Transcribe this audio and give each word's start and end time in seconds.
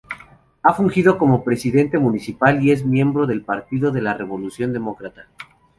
Ha 0.63 0.73
fungido 0.73 1.19
como 1.19 1.43
Presidente 1.43 1.99
Municipal 1.99 2.63
y 2.63 2.71
es 2.71 2.83
miembro 2.83 3.27
del 3.27 3.43
Partido 3.43 3.91
de 3.91 4.01
la 4.01 4.15
Revolución 4.15 4.73
Democrática. 4.73 5.27